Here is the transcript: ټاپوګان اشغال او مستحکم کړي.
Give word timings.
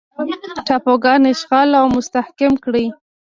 ټاپوګان 0.67 1.21
اشغال 1.33 1.69
او 1.79 1.85
مستحکم 1.95 2.53
کړي. 2.63 2.85